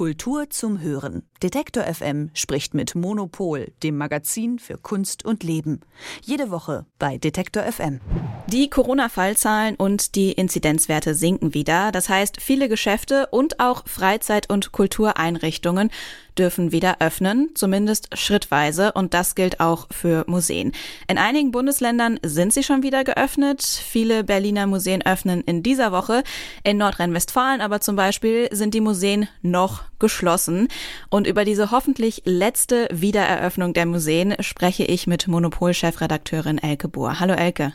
Kultur 0.00 0.48
zum 0.48 0.80
Hören. 0.80 1.24
Detektor 1.42 1.84
FM 1.84 2.30
spricht 2.32 2.72
mit 2.72 2.94
Monopol, 2.94 3.70
dem 3.82 3.98
Magazin 3.98 4.58
für 4.58 4.78
Kunst 4.78 5.26
und 5.26 5.42
Leben. 5.42 5.80
Jede 6.22 6.50
Woche 6.50 6.86
bei 6.98 7.18
Detektor 7.18 7.64
FM. 7.64 8.00
Die 8.46 8.70
Corona-Fallzahlen 8.70 9.76
und 9.76 10.14
die 10.14 10.32
Inzidenzwerte 10.32 11.14
sinken 11.14 11.52
wieder. 11.52 11.92
Das 11.92 12.08
heißt, 12.08 12.40
viele 12.40 12.70
Geschäfte 12.70 13.26
und 13.26 13.60
auch 13.60 13.86
Freizeit- 13.86 14.48
und 14.48 14.72
Kultureinrichtungen 14.72 15.90
dürfen 16.38 16.72
wieder 16.72 16.96
öffnen, 17.00 17.50
zumindest 17.54 18.16
schrittweise, 18.16 18.92
und 18.92 19.12
das 19.12 19.34
gilt 19.34 19.60
auch 19.60 19.88
für 19.90 20.24
Museen. 20.26 20.72
In 21.08 21.18
einigen 21.18 21.50
Bundesländern 21.50 22.18
sind 22.24 22.54
sie 22.54 22.62
schon 22.62 22.82
wieder 22.82 23.04
geöffnet. 23.04 23.62
Viele 23.62 24.24
Berliner 24.24 24.66
Museen 24.66 25.04
öffnen 25.04 25.42
in 25.42 25.62
dieser 25.62 25.92
Woche. 25.92 26.22
In 26.64 26.78
Nordrhein-Westfalen 26.78 27.60
aber 27.60 27.82
zum 27.82 27.96
Beispiel 27.96 28.48
sind 28.52 28.72
die 28.72 28.80
Museen 28.80 29.28
noch 29.42 29.89
geschlossen. 29.98 30.68
Und 31.08 31.26
über 31.26 31.44
diese 31.44 31.70
hoffentlich 31.70 32.22
letzte 32.24 32.88
Wiedereröffnung 32.90 33.72
der 33.72 33.86
Museen 33.86 34.34
spreche 34.40 34.84
ich 34.84 35.06
mit 35.06 35.28
Monopol-Chefredakteurin 35.28 36.58
Elke 36.58 36.88
Bohr. 36.88 37.20
Hallo 37.20 37.34
Elke. 37.34 37.72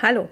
Hallo. 0.00 0.28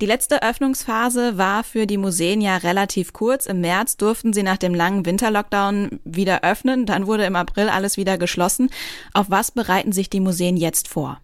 Die 0.00 0.06
letzte 0.06 0.42
Öffnungsphase 0.44 1.38
war 1.38 1.64
für 1.64 1.86
die 1.86 1.96
Museen 1.96 2.40
ja 2.40 2.56
relativ 2.58 3.12
kurz. 3.12 3.46
Im 3.46 3.60
März 3.60 3.96
durften 3.96 4.32
sie 4.32 4.44
nach 4.44 4.56
dem 4.56 4.72
langen 4.72 5.04
Winterlockdown 5.04 5.98
wieder 6.04 6.44
öffnen. 6.44 6.86
Dann 6.86 7.08
wurde 7.08 7.24
im 7.24 7.34
April 7.34 7.68
alles 7.68 7.96
wieder 7.96 8.16
geschlossen. 8.16 8.70
Auf 9.12 9.28
was 9.28 9.50
bereiten 9.50 9.90
sich 9.90 10.08
die 10.08 10.20
Museen 10.20 10.56
jetzt 10.56 10.86
vor? 10.86 11.20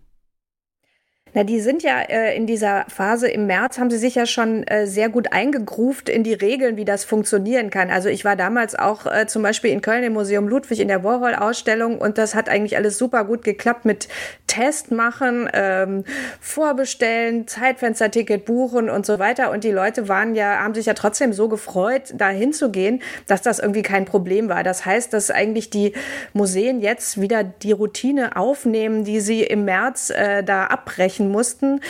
Na, 1.34 1.42
die 1.42 1.60
sind 1.60 1.82
ja 1.82 2.00
äh, 2.00 2.36
in 2.36 2.46
dieser 2.46 2.84
Phase 2.86 3.28
im 3.28 3.46
März, 3.46 3.78
haben 3.78 3.90
sie 3.90 3.98
sich 3.98 4.14
ja 4.14 4.24
schon 4.24 4.62
äh, 4.68 4.86
sehr 4.86 5.08
gut 5.08 5.32
eingegruft 5.32 6.08
in 6.08 6.22
die 6.22 6.32
Regeln, 6.32 6.76
wie 6.76 6.84
das 6.84 7.04
funktionieren 7.04 7.70
kann. 7.70 7.90
Also 7.90 8.08
ich 8.08 8.24
war 8.24 8.36
damals 8.36 8.76
auch 8.76 9.04
äh, 9.06 9.26
zum 9.26 9.42
Beispiel 9.42 9.72
in 9.72 9.82
Köln 9.82 10.04
im 10.04 10.12
Museum 10.12 10.46
Ludwig 10.46 10.78
in 10.78 10.86
der 10.86 11.02
Warhol-Ausstellung 11.02 11.98
und 11.98 12.18
das 12.18 12.36
hat 12.36 12.48
eigentlich 12.48 12.76
alles 12.76 12.98
super 12.98 13.24
gut 13.24 13.42
geklappt 13.42 13.84
mit 13.84 14.06
Test 14.46 14.92
machen, 14.92 15.48
ähm, 15.52 16.04
vorbestellen, 16.38 17.48
Zeitfensterticket 17.48 18.44
buchen 18.44 18.88
und 18.88 19.04
so 19.04 19.18
weiter. 19.18 19.50
Und 19.50 19.64
die 19.64 19.72
Leute 19.72 20.08
waren 20.08 20.36
ja, 20.36 20.62
haben 20.62 20.74
sich 20.74 20.86
ja 20.86 20.94
trotzdem 20.94 21.32
so 21.32 21.48
gefreut, 21.48 22.14
da 22.14 22.28
hinzugehen, 22.28 23.02
dass 23.26 23.42
das 23.42 23.58
irgendwie 23.58 23.82
kein 23.82 24.04
Problem 24.04 24.48
war. 24.48 24.62
Das 24.62 24.86
heißt, 24.86 25.12
dass 25.12 25.32
eigentlich 25.32 25.70
die 25.70 25.94
Museen 26.32 26.80
jetzt 26.80 27.20
wieder 27.20 27.42
die 27.42 27.72
Routine 27.72 28.36
aufnehmen, 28.36 29.02
die 29.02 29.18
sie 29.18 29.42
im 29.42 29.64
März 29.64 30.10
äh, 30.10 30.44
da 30.44 30.66
abbrechen 30.66 31.23
sprechen 31.24 31.30
mussten, 31.30 31.80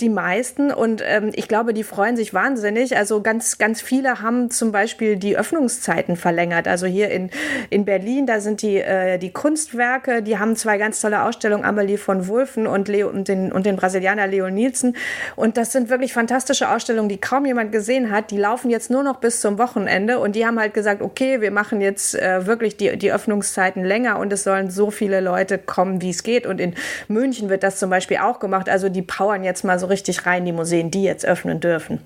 die 0.00 0.08
meisten. 0.08 0.72
Und 0.72 1.02
ähm, 1.06 1.30
ich 1.34 1.48
glaube, 1.48 1.74
die 1.74 1.84
freuen 1.84 2.16
sich 2.16 2.34
wahnsinnig. 2.34 2.96
Also 2.96 3.22
ganz, 3.22 3.58
ganz 3.58 3.80
viele 3.80 4.20
haben 4.22 4.50
zum 4.50 4.72
Beispiel 4.72 5.16
die 5.16 5.36
Öffnungszeiten 5.36 6.16
verlängert. 6.16 6.66
Also 6.68 6.86
hier 6.86 7.10
in, 7.10 7.30
in 7.70 7.84
Berlin, 7.84 8.26
da 8.26 8.40
sind 8.40 8.62
die, 8.62 8.76
äh, 8.76 9.18
die 9.18 9.30
Kunstwerke, 9.30 10.22
die 10.22 10.38
haben 10.38 10.56
zwei 10.56 10.78
ganz 10.78 11.00
tolle 11.00 11.22
Ausstellungen, 11.22 11.64
Amelie 11.64 11.98
von 11.98 12.26
Wulfen 12.28 12.66
und, 12.66 12.88
Leo, 12.88 13.08
und, 13.08 13.28
den, 13.28 13.52
und 13.52 13.66
den 13.66 13.76
Brasilianer 13.76 14.26
Leo 14.26 14.50
Nielsen. 14.50 14.96
Und 15.36 15.56
das 15.56 15.72
sind 15.72 15.88
wirklich 15.88 16.12
fantastische 16.12 16.68
Ausstellungen, 16.68 17.08
die 17.08 17.20
kaum 17.20 17.46
jemand 17.46 17.72
gesehen 17.72 18.10
hat. 18.10 18.30
Die 18.30 18.38
laufen 18.38 18.70
jetzt 18.70 18.90
nur 18.90 19.02
noch 19.02 19.16
bis 19.20 19.40
zum 19.40 19.58
Wochenende 19.58 20.18
und 20.18 20.34
die 20.36 20.46
haben 20.46 20.58
halt 20.58 20.74
gesagt, 20.74 21.02
okay, 21.02 21.40
wir 21.40 21.50
machen 21.50 21.80
jetzt 21.80 22.14
äh, 22.14 22.46
wirklich 22.46 22.76
die, 22.76 22.96
die 22.96 23.12
Öffnungszeiten 23.12 23.84
länger 23.84 24.18
und 24.18 24.32
es 24.32 24.44
sollen 24.44 24.70
so 24.70 24.90
viele 24.90 25.20
Leute 25.20 25.58
kommen, 25.58 26.02
wie 26.02 26.10
es 26.10 26.22
geht. 26.22 26.46
Und 26.46 26.60
in 26.60 26.74
München 27.08 27.48
wird 27.48 27.62
das 27.62 27.78
zum 27.78 27.90
Beispiel 27.90 28.18
auch 28.18 28.40
gemacht. 28.40 28.68
Also 28.68 28.79
die 28.88 29.02
powern 29.02 29.44
jetzt 29.44 29.64
mal 29.64 29.78
so 29.78 29.86
richtig 29.86 30.26
rein, 30.26 30.44
die 30.44 30.52
Museen, 30.52 30.90
die 30.90 31.02
jetzt 31.02 31.26
öffnen 31.26 31.60
dürfen. 31.60 32.00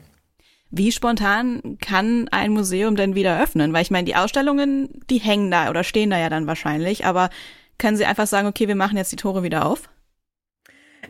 Wie 0.71 0.91
spontan 0.91 1.79
kann 1.81 2.29
ein 2.33 2.51
Museum 2.51 2.97
denn 2.97 3.15
wieder 3.15 3.41
öffnen? 3.41 3.73
Weil 3.73 3.83
ich 3.83 3.93
meine, 3.93 4.07
die 4.07 4.17
Ausstellungen, 4.17 4.89
die 5.09 5.19
hängen 5.19 5.51
da 5.51 5.71
oder 5.71 5.85
stehen 5.85 6.11
da 6.11 6.19
ja 6.19 6.29
dann 6.29 6.49
wahrscheinlich, 6.49 7.05
aber 7.07 7.31
können 7.79 7.97
Sie 7.97 8.05
einfach 8.05 8.27
sagen, 8.27 8.49
okay, 8.49 8.67
wir 8.67 8.75
machen 8.75 8.97
jetzt 8.97 9.13
die 9.13 9.17
Tore 9.17 9.43
wieder 9.43 9.67
auf? 9.67 9.89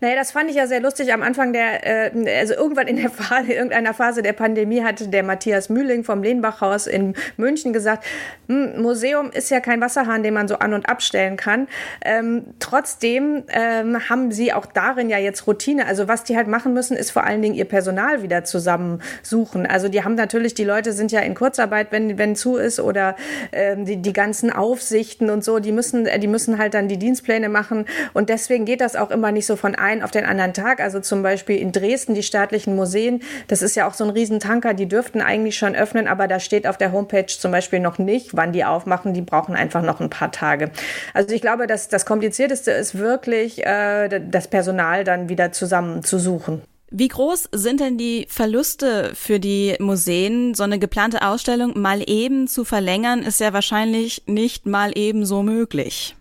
Naja, 0.00 0.16
das 0.16 0.32
fand 0.32 0.50
ich 0.50 0.56
ja 0.56 0.66
sehr 0.66 0.81
lustig 0.81 1.12
am 1.12 1.22
Anfang 1.22 1.53
der, 1.53 2.12
äh, 2.15 2.38
also 2.38 2.55
irgendwann 2.55 2.87
in 2.87 2.97
der 2.97 3.10
Phase, 3.10 3.53
irgendeiner 3.53 3.94
Phase 3.94 4.22
der 4.22 4.32
Pandemie 4.32 4.82
hatte 4.82 5.09
der 5.09 5.22
Matthias 5.22 5.69
Mühling 5.69 6.05
vom 6.05 6.22
Lehnbachhaus 6.22 6.87
in 6.87 7.15
München 7.37 7.72
gesagt, 7.72 8.05
hm, 8.49 8.81
Museum 8.82 9.31
ist 9.31 9.50
ja 9.50 9.60
kein 9.60 9.81
Wasserhahn, 9.81 10.22
den 10.22 10.34
man 10.34 10.49
so 10.49 10.56
an- 10.56 10.75
und 10.75 10.88
abstellen 10.88 11.37
kann. 11.37 11.69
Ähm, 12.05 12.44
trotzdem 12.59 13.44
ähm, 13.49 14.09
haben 14.09 14.32
sie 14.32 14.53
auch 14.53 14.66
darin 14.66 15.09
ja 15.09 15.19
jetzt 15.19 15.47
Routine. 15.47 15.87
Also 15.87 16.09
was 16.09 16.25
die 16.25 16.37
halt 16.37 16.49
machen 16.49 16.75
müssen, 16.75 16.97
ist 16.97 17.11
vor 17.11 17.25
allen 17.25 17.43
Dingen 17.43 17.55
ihr 17.55 17.65
Personal 17.65 18.22
wieder 18.22 18.44
zusammensuchen. 18.44 19.66
Also 19.66 19.88
die 19.88 20.05
haben 20.05 20.15
natürlich, 20.15 20.55
die 20.55 20.65
Leute 20.65 20.93
sind 20.93 21.12
ja 21.12 21.21
in 21.21 21.34
Kurzarbeit, 21.34 21.88
wenn, 21.91 22.19
wenn 22.19 22.37
zu 22.37 22.56
ist 22.56 22.81
oder 22.81 23.16
ähm, 23.53 23.84
die, 23.84 23.97
die 23.97 24.12
ganzen 24.12 24.50
Aufsichten 24.50 25.31
und 25.31 25.44
so, 25.44 25.59
die 25.59 25.72
müssen, 25.72 26.09
die 26.21 26.26
müssen 26.26 26.59
halt 26.59 26.75
dann 26.75 26.88
die 26.88 26.99
Dienstpläne 26.99 27.49
machen 27.49 27.87
und 28.12 28.28
deswegen 28.28 28.65
geht 28.65 28.81
das 28.81 28.97
auch 28.97 29.11
immer 29.11 29.32
nicht 29.32 29.47
so 29.47 29.56
von 29.56 29.75
einen 29.84 30.03
auf 30.03 30.11
den 30.11 30.25
anderen 30.25 30.55
Tag. 30.55 30.81
Also 30.81 31.00
zum 31.00 31.22
Beispiel 31.22 31.59
in 31.59 31.72
Dresden 31.72 32.15
die 32.15 32.22
staatlichen 32.22 32.75
Museen, 32.75 33.22
das 33.49 33.62
ist 33.62 33.77
ja 33.77 33.87
auch 33.87 33.95
so 33.95 34.05
ein 34.05 34.11
Riesentanker, 34.11 34.75
die 34.75 34.87
dürften 34.87 35.21
eigentlich 35.21 35.56
schon 35.56 35.77
öffnen, 35.77 36.09
aber 36.09 36.27
da 36.27 36.41
steht 36.41 36.67
auf 36.67 36.78
der 36.78 36.93
Homepage 36.93 37.27
zum 37.27 37.53
Beispiel 37.53 37.81
noch 37.81 37.99
nicht, 37.99 38.37
wann 38.37 38.53
die 38.53 38.65
aufmachen. 38.65 39.15
Die 39.15 39.23
brauchen 39.23 39.55
einfach 39.55 39.83
noch 39.83 40.00
ein 40.00 40.11
paar 40.11 40.33
Tage. 40.33 40.71
Also 41.12 41.34
ich 41.34 41.41
glaube, 41.41 41.67
dass 41.67 41.89
das 41.89 42.06
Komplizierteste 42.06 42.71
ist 42.71 42.99
wirklich, 42.99 43.65
äh, 43.65 44.21
das 44.31 44.49
Personal 44.49 45.05
dann 45.05 45.28
wieder 45.28 45.53
zusammenzusuchen. 45.53 46.62
Wie 46.97 47.09
groß 47.09 47.49
sind 47.50 47.81
denn 47.81 47.99
die 47.99 48.27
Verluste 48.28 49.12
für 49.15 49.41
die 49.41 49.75
Museen? 49.81 50.55
So 50.55 50.62
eine 50.62 50.78
geplante 50.78 51.27
Ausstellung 51.27 51.81
mal 51.81 52.09
eben 52.09 52.47
zu 52.47 52.65
verlängern, 52.65 53.23
ist 53.23 53.41
ja 53.41 53.53
wahrscheinlich 53.53 54.23
nicht 54.27 54.67
mal 54.67 54.93
eben 54.97 55.27
so 55.27 55.43
möglich. 55.43 56.15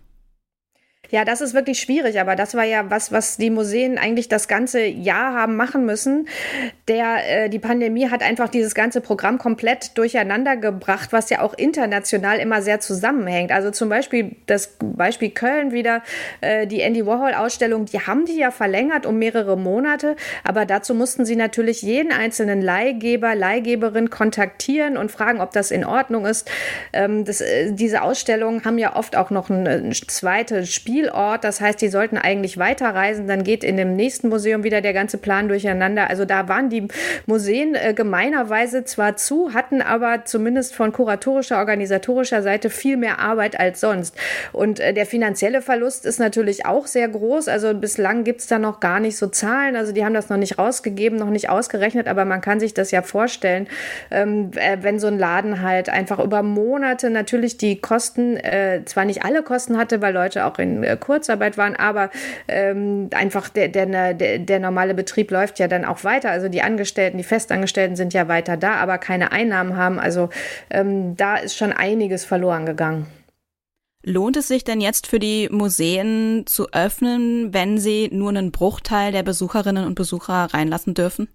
Ja, 1.14 1.24
das 1.24 1.40
ist 1.40 1.54
wirklich 1.54 1.78
schwierig, 1.78 2.18
aber 2.18 2.34
das 2.34 2.56
war 2.56 2.64
ja 2.64 2.90
was, 2.90 3.12
was 3.12 3.36
die 3.36 3.50
Museen 3.50 3.98
eigentlich 3.98 4.26
das 4.26 4.48
ganze 4.48 4.84
Jahr 4.84 5.32
haben 5.32 5.54
machen 5.54 5.86
müssen. 5.86 6.26
Der, 6.88 7.44
äh, 7.44 7.48
die 7.48 7.60
Pandemie 7.60 8.10
hat 8.10 8.20
einfach 8.20 8.48
dieses 8.48 8.74
ganze 8.74 9.00
Programm 9.00 9.38
komplett 9.38 9.96
durcheinander 9.96 10.56
gebracht, 10.56 11.12
was 11.12 11.30
ja 11.30 11.40
auch 11.40 11.54
international 11.54 12.40
immer 12.40 12.62
sehr 12.62 12.80
zusammenhängt. 12.80 13.52
Also 13.52 13.70
zum 13.70 13.90
Beispiel 13.90 14.34
das 14.46 14.76
Beispiel 14.80 15.30
Köln 15.30 15.70
wieder, 15.70 16.02
äh, 16.40 16.66
die 16.66 16.80
Andy 16.80 17.06
Warhol-Ausstellung, 17.06 17.84
die 17.84 18.00
haben 18.00 18.26
die 18.26 18.36
ja 18.36 18.50
verlängert 18.50 19.06
um 19.06 19.16
mehrere 19.16 19.56
Monate, 19.56 20.16
aber 20.42 20.66
dazu 20.66 20.94
mussten 20.94 21.24
sie 21.24 21.36
natürlich 21.36 21.82
jeden 21.82 22.10
einzelnen 22.10 22.60
Leihgeber, 22.60 23.36
Leihgeberin 23.36 24.10
kontaktieren 24.10 24.96
und 24.96 25.12
fragen, 25.12 25.40
ob 25.40 25.52
das 25.52 25.70
in 25.70 25.84
Ordnung 25.84 26.26
ist. 26.26 26.50
Ähm, 26.92 27.24
das, 27.24 27.40
äh, 27.40 27.70
diese 27.70 28.02
Ausstellungen 28.02 28.64
haben 28.64 28.78
ja 28.78 28.96
oft 28.96 29.14
auch 29.14 29.30
noch 29.30 29.48
ein, 29.48 29.68
ein 29.68 29.92
zweites 29.92 30.74
Spiel 30.74 31.03
Zielort. 31.04 31.44
Das 31.44 31.60
heißt, 31.60 31.80
die 31.80 31.88
sollten 31.88 32.18
eigentlich 32.18 32.58
weiterreisen. 32.58 33.26
Dann 33.26 33.44
geht 33.44 33.64
in 33.64 33.76
dem 33.76 33.96
nächsten 33.96 34.28
Museum 34.28 34.64
wieder 34.64 34.80
der 34.80 34.92
ganze 34.92 35.18
Plan 35.18 35.48
durcheinander. 35.48 36.10
Also 36.10 36.24
da 36.24 36.48
waren 36.48 36.70
die 36.70 36.88
Museen 37.26 37.74
äh, 37.74 37.94
gemeinerweise 37.94 38.84
zwar 38.84 39.16
zu, 39.16 39.54
hatten 39.54 39.82
aber 39.82 40.24
zumindest 40.24 40.74
von 40.74 40.92
kuratorischer, 40.92 41.58
organisatorischer 41.58 42.42
Seite 42.42 42.70
viel 42.70 42.96
mehr 42.96 43.18
Arbeit 43.18 43.58
als 43.58 43.80
sonst. 43.80 44.16
Und 44.52 44.80
äh, 44.80 44.92
der 44.92 45.06
finanzielle 45.06 45.62
Verlust 45.62 46.06
ist 46.06 46.18
natürlich 46.18 46.66
auch 46.66 46.86
sehr 46.86 47.08
groß. 47.08 47.48
Also 47.48 47.74
bislang 47.74 48.24
gibt 48.24 48.40
es 48.40 48.46
da 48.46 48.58
noch 48.58 48.80
gar 48.80 49.00
nicht 49.00 49.16
so 49.16 49.26
Zahlen. 49.26 49.76
Also 49.76 49.92
die 49.92 50.04
haben 50.04 50.14
das 50.14 50.28
noch 50.28 50.36
nicht 50.36 50.58
rausgegeben, 50.58 51.18
noch 51.18 51.30
nicht 51.30 51.48
ausgerechnet, 51.48 52.08
aber 52.08 52.24
man 52.24 52.40
kann 52.40 52.60
sich 52.60 52.74
das 52.74 52.90
ja 52.90 53.02
vorstellen, 53.02 53.68
ähm, 54.10 54.50
äh, 54.54 54.78
wenn 54.80 54.98
so 54.98 55.06
ein 55.06 55.18
Laden 55.18 55.62
halt 55.62 55.88
einfach 55.88 56.18
über 56.18 56.42
Monate 56.42 57.10
natürlich 57.10 57.56
die 57.56 57.80
Kosten, 57.80 58.36
äh, 58.36 58.82
zwar 58.84 59.04
nicht 59.04 59.24
alle 59.24 59.42
Kosten 59.42 59.76
hatte, 59.76 60.00
weil 60.00 60.14
Leute 60.14 60.44
auch 60.44 60.58
in 60.58 60.83
äh, 60.84 60.96
Kurzarbeit 60.96 61.58
waren, 61.58 61.76
aber 61.76 62.10
ähm, 62.48 63.10
einfach 63.14 63.48
der, 63.48 63.68
der, 63.68 64.14
der, 64.14 64.38
der 64.38 64.60
normale 64.60 64.94
Betrieb 64.94 65.30
läuft 65.30 65.58
ja 65.58 65.68
dann 65.68 65.84
auch 65.84 66.04
weiter. 66.04 66.30
Also 66.30 66.48
die 66.48 66.62
Angestellten, 66.62 67.18
die 67.18 67.24
Festangestellten 67.24 67.96
sind 67.96 68.14
ja 68.14 68.28
weiter 68.28 68.56
da, 68.56 68.74
aber 68.74 68.98
keine 68.98 69.32
Einnahmen 69.32 69.76
haben. 69.76 69.98
Also 69.98 70.28
ähm, 70.70 71.16
da 71.16 71.36
ist 71.36 71.56
schon 71.56 71.72
einiges 71.72 72.24
verloren 72.24 72.66
gegangen. 72.66 73.06
Lohnt 74.06 74.36
es 74.36 74.48
sich 74.48 74.64
denn 74.64 74.82
jetzt 74.82 75.06
für 75.06 75.18
die 75.18 75.48
Museen 75.50 76.44
zu 76.46 76.70
öffnen, 76.72 77.54
wenn 77.54 77.78
sie 77.78 78.10
nur 78.12 78.28
einen 78.28 78.52
Bruchteil 78.52 79.12
der 79.12 79.22
Besucherinnen 79.22 79.86
und 79.86 79.94
Besucher 79.94 80.48
reinlassen 80.52 80.92
dürfen? 80.92 81.28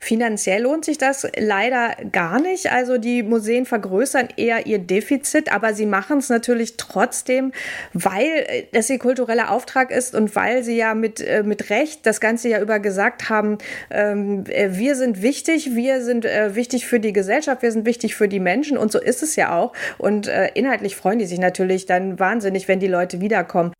Finanziell 0.00 0.62
lohnt 0.62 0.84
sich 0.84 0.96
das 0.96 1.26
leider 1.36 1.96
gar 2.12 2.40
nicht. 2.40 2.70
Also 2.70 2.98
die 2.98 3.24
Museen 3.24 3.66
vergrößern 3.66 4.28
eher 4.36 4.66
ihr 4.66 4.78
Defizit, 4.78 5.52
aber 5.52 5.74
sie 5.74 5.86
machen 5.86 6.18
es 6.18 6.28
natürlich 6.28 6.76
trotzdem, 6.76 7.52
weil 7.92 8.66
das 8.72 8.88
ihr 8.90 9.00
kultureller 9.00 9.50
Auftrag 9.50 9.90
ist 9.90 10.14
und 10.14 10.36
weil 10.36 10.62
sie 10.62 10.76
ja 10.76 10.94
mit, 10.94 11.20
äh, 11.20 11.42
mit 11.42 11.70
Recht 11.70 12.06
das 12.06 12.20
ganze 12.20 12.48
Jahr 12.48 12.60
über 12.60 12.78
gesagt 12.78 13.28
haben, 13.28 13.58
ähm, 13.90 14.44
äh, 14.48 14.68
wir 14.72 14.94
sind 14.94 15.20
wichtig, 15.20 15.74
wir 15.74 16.00
sind 16.02 16.24
äh, 16.24 16.54
wichtig 16.54 16.86
für 16.86 17.00
die 17.00 17.12
Gesellschaft, 17.12 17.62
wir 17.62 17.72
sind 17.72 17.84
wichtig 17.84 18.14
für 18.14 18.28
die 18.28 18.40
Menschen 18.40 18.78
und 18.78 18.92
so 18.92 19.00
ist 19.00 19.24
es 19.24 19.34
ja 19.34 19.56
auch. 19.56 19.72
Und 19.98 20.30
inhaltlich 20.54 20.96
freuen 20.96 21.18
die 21.18 21.26
sich 21.26 21.38
natürlich 21.38 21.86
dann 21.86 22.18
wahnsinnig, 22.18 22.68
wenn 22.68 22.80
die 22.80 22.86
Leute 22.86 23.20
wiederkommen. 23.20 23.72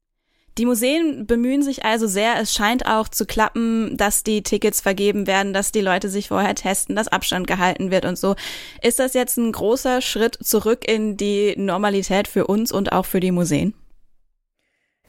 Die 0.58 0.66
Museen 0.66 1.24
bemühen 1.24 1.62
sich 1.62 1.84
also 1.84 2.08
sehr. 2.08 2.40
Es 2.40 2.52
scheint 2.52 2.84
auch 2.84 3.08
zu 3.08 3.26
klappen, 3.26 3.96
dass 3.96 4.24
die 4.24 4.42
Tickets 4.42 4.80
vergeben 4.80 5.28
werden, 5.28 5.52
dass 5.52 5.70
die 5.70 5.80
Leute 5.80 6.08
sich 6.08 6.28
vorher 6.28 6.56
testen, 6.56 6.96
dass 6.96 7.06
Abstand 7.06 7.46
gehalten 7.46 7.92
wird 7.92 8.04
und 8.04 8.18
so. 8.18 8.34
Ist 8.82 8.98
das 8.98 9.14
jetzt 9.14 9.36
ein 9.36 9.52
großer 9.52 10.00
Schritt 10.00 10.36
zurück 10.42 10.86
in 10.88 11.16
die 11.16 11.54
Normalität 11.56 12.26
für 12.26 12.48
uns 12.48 12.72
und 12.72 12.90
auch 12.92 13.06
für 13.06 13.20
die 13.20 13.30
Museen? 13.30 13.72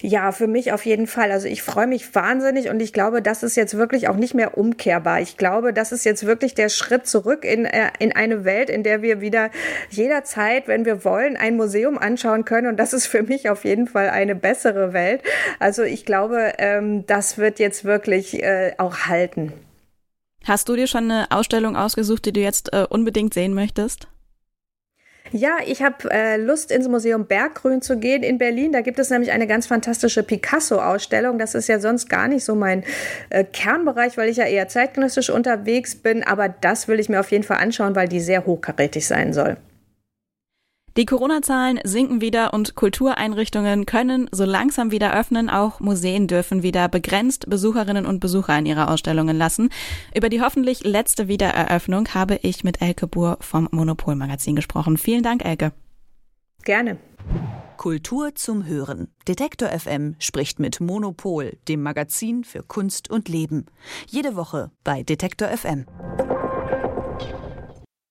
Ja, 0.02 0.32
für 0.32 0.48
mich 0.48 0.72
auf 0.72 0.86
jeden 0.86 1.08
Fall. 1.08 1.32
Also 1.32 1.48
ich 1.50 1.62
freue 1.62 1.88
mich 1.88 2.16
wahnsinnig 2.16 2.70
und 2.70 2.82
ich 2.82 2.94
glaube, 2.94 3.22
das 3.22 3.44
ist 3.44 3.58
jetzt 3.58 3.76
wirklich 3.76 4.08
auch 4.08 4.16
nicht 4.16 4.34
mehr 4.34 4.58
umkehrbar. 4.58 5.20
Ich 5.20 5.36
glaube, 5.36 5.74
das 5.74 5.92
ist 5.92 6.06
jetzt 6.06 6.26
wirklich 6.26 6.54
der 6.54 6.70
Schritt 6.70 7.06
zurück 7.06 7.44
in, 7.44 7.66
äh, 7.66 7.92
in 8.00 8.16
eine 8.16 8.46
Welt, 8.46 8.70
in 8.70 8.84
der 8.84 9.02
wir 9.02 9.20
wieder 9.20 9.52
jederzeit, 9.90 10.70
wenn 10.70 10.86
wir 10.86 11.04
wollen, 11.04 11.36
ein 11.36 11.58
Museum 11.58 11.98
anschauen 11.98 12.46
können. 12.46 12.68
Und 12.68 12.78
das 12.78 12.94
ist 12.94 13.08
für 13.08 13.24
mich 13.24 13.50
auf 13.50 13.66
jeden 13.66 13.88
Fall 13.88 14.10
eine 14.10 14.36
bessere 14.36 14.94
Welt. 14.94 15.22
Also 15.60 15.84
ich 15.84 16.06
glaube, 16.06 16.54
ähm, 16.60 17.06
das 17.06 17.38
wird 17.38 17.60
jetzt 17.60 17.84
wirklich 17.84 18.42
äh, 18.42 18.74
auch 18.78 19.08
halten. 19.08 19.52
Hast 20.46 20.70
du 20.70 20.78
dir 20.78 20.88
schon 20.88 21.12
eine 21.12 21.30
Ausstellung 21.32 21.76
ausgesucht, 21.76 22.26
die 22.26 22.32
du 22.32 22.40
jetzt 22.40 22.72
äh, 22.72 22.86
unbedingt 22.90 23.34
sehen 23.34 23.54
möchtest? 23.54 24.08
Ja, 25.32 25.58
ich 25.66 25.84
habe 25.84 26.10
äh, 26.12 26.38
Lust, 26.38 26.72
ins 26.72 26.88
Museum 26.88 27.26
Berggrün 27.26 27.82
zu 27.82 27.98
gehen 27.98 28.24
in 28.24 28.38
Berlin. 28.38 28.72
Da 28.72 28.82
gibt 28.82 28.98
es 28.98 29.10
nämlich 29.10 29.32
eine 29.32 29.46
ganz 29.46 29.68
fantastische 29.68 30.24
Picasso-Ausstellung. 30.24 31.38
Das 31.38 31.54
ist 31.54 31.68
ja 31.68 31.80
sonst 31.80 32.10
gar 32.10 32.28
nicht 32.28 32.44
so 32.44 32.56
mein 32.56 32.84
äh, 33.30 33.44
Kernbereich, 33.44 34.18
weil 34.18 34.30
ich 34.30 34.38
ja 34.38 34.46
eher 34.46 34.68
zeitgenössisch 34.68 35.30
unterwegs 35.30 35.96
bin. 35.96 36.24
Aber 36.24 36.50
das 36.50 36.88
will 36.88 37.00
ich 37.00 37.10
mir 37.10 37.20
auf 37.20 37.32
jeden 37.32 37.44
Fall 37.44 37.58
anschauen, 37.58 37.96
weil 37.96 38.08
die 38.08 38.20
sehr 38.20 38.46
hochkarätig 38.46 39.06
sein 39.06 39.34
soll. 39.34 39.58
Die 41.00 41.06
Corona-Zahlen 41.06 41.80
sinken 41.86 42.20
wieder 42.20 42.54
und 42.54 42.76
Kultureinrichtungen 42.76 43.86
können 43.86 44.30
so 44.34 44.44
langsam 44.44 44.92
wieder 44.92 45.18
öffnen. 45.18 45.50
Auch 45.50 45.80
Museen 45.80 46.28
dürfen 46.28 46.62
wieder 46.62 46.90
begrenzt 46.90 47.50
Besucherinnen 47.50 48.06
und 48.06 48.20
Besucher 48.20 48.60
in 48.60 48.66
ihre 48.66 48.90
Ausstellungen 48.90 49.38
lassen. 49.38 49.70
Über 50.14 50.28
die 50.28 50.42
hoffentlich 50.42 50.84
letzte 50.84 51.30
Wiedereröffnung 51.30 52.10
habe 52.14 52.36
ich 52.42 52.66
mit 52.66 52.82
Elke 52.82 53.08
Buhr 53.08 53.38
vom 53.40 53.70
Monopol-Magazin 53.72 54.58
gesprochen. 54.58 54.98
Vielen 54.98 55.24
Dank, 55.24 55.46
Elke. 55.46 55.72
Gerne. 56.66 56.98
Kultur 57.78 58.36
zum 58.36 58.66
Hören. 58.66 59.08
Detektor 59.26 59.70
FM 59.70 60.18
spricht 60.20 60.60
mit 60.60 60.82
Monopol, 60.82 61.58
dem 61.70 61.82
Magazin 61.82 62.44
für 62.44 62.62
Kunst 62.62 63.10
und 63.10 63.30
Leben. 63.30 63.68
Jede 64.08 64.36
Woche 64.36 64.70
bei 64.84 65.04
Detektor 65.04 65.48
FM. 65.48 65.86